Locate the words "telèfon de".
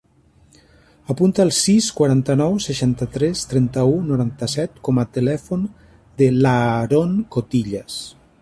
5.19-6.33